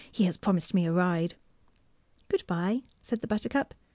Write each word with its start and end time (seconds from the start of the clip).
He 0.11 0.23
has 0.23 0.35
promised 0.35 0.73
me 0.73 0.87
a 0.87 0.91
ride.'''' 0.91 1.35
Good 2.31 2.47
bye," 2.47 2.81
said 3.03 3.21
the 3.21 3.27
buttercup. 3.27 3.75